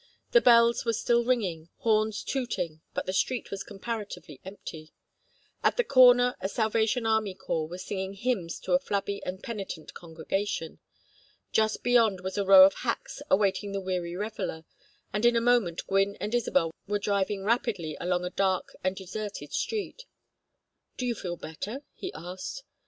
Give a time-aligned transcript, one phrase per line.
[0.31, 4.93] The bells were still ringing, horns tooting, but the street was comparatively empty.
[5.63, 9.93] At the corner a Salvation Army corps was singing hymns to a flabby and penitent
[9.93, 10.79] congregation.
[11.51, 14.65] Just beyond was a row of hacks awaiting the weary reveller,
[15.13, 19.53] and in a moment Gwynne and Isabel were driving rapidly along a dark and deserted
[19.53, 20.05] street.
[20.97, 22.63] "Do you feel better?" he asked.